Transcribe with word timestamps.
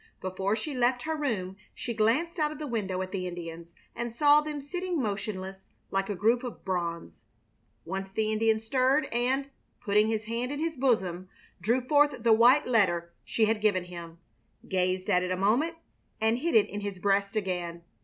Before 0.19 0.55
she 0.55 0.73
left 0.73 1.03
her 1.03 1.15
room 1.15 1.57
she 1.75 1.93
glanced 1.93 2.39
out 2.39 2.51
of 2.51 2.57
the 2.57 2.65
window 2.65 3.03
at 3.03 3.11
the 3.11 3.27
Indians, 3.27 3.75
and 3.95 4.11
saw 4.11 4.41
them 4.41 4.59
sitting 4.59 4.99
motionless, 4.99 5.67
like 5.91 6.09
a 6.09 6.15
group 6.15 6.43
of 6.43 6.65
bronze. 6.65 7.25
Once 7.85 8.09
the 8.09 8.31
Indian 8.33 8.59
stirred 8.59 9.05
and, 9.11 9.51
putting 9.79 10.07
his 10.07 10.23
hand 10.23 10.51
in 10.51 10.57
his 10.59 10.75
bosom, 10.75 11.29
drew 11.61 11.81
forth 11.81 12.23
the 12.23 12.33
white 12.33 12.65
letter 12.65 13.13
she 13.23 13.45
had 13.45 13.61
given 13.61 13.83
him, 13.83 14.17
gazed 14.67 15.07
at 15.07 15.21
it 15.21 15.29
a 15.29 15.37
moment, 15.37 15.75
and 16.19 16.39
hid 16.39 16.55
it 16.55 16.67
in 16.67 16.81
his 16.81 16.97
breast 16.97 17.35
again. 17.35 17.83